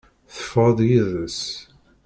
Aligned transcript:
Tefɣeḍ 0.35 0.79
yid-s. 0.89 1.41